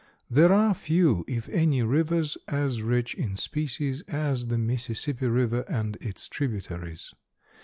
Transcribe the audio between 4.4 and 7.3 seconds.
the Mississippi river and its tributaries.